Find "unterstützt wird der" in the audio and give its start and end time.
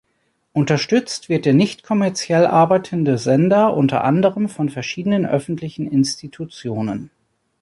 0.53-1.53